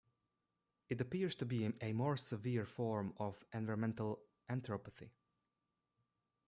It 0.89 0.99
appears 0.99 1.35
to 1.35 1.45
be 1.45 1.63
a 1.79 1.93
more 1.93 2.17
severe 2.17 2.65
form 2.65 3.13
of 3.19 3.45
environmental 3.53 4.23
enteropathy. 4.49 5.11